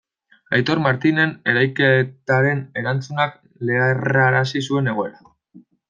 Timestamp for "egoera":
4.97-5.37